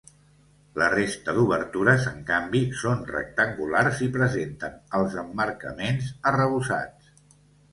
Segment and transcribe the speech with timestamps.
[0.81, 7.13] La resta d'obertures, en canvi, són rectangulars i presenten els emmarcaments arrebossats.